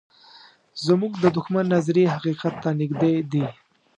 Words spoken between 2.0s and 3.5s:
حقیقت ته نږدې دي.